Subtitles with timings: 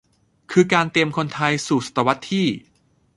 [0.51, 2.47] คือการเตรียมคนไทยสู่ศตวรรษที่